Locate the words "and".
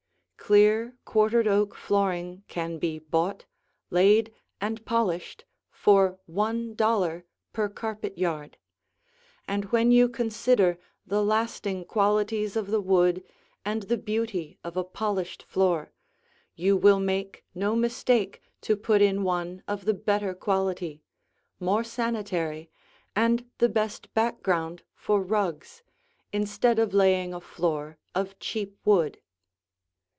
4.59-4.85, 9.47-9.63, 13.63-13.83, 23.15-23.49